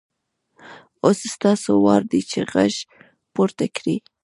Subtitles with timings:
[1.05, 2.73] اوس ستاسو وار دی چې غږ
[3.33, 3.97] پورته کړئ.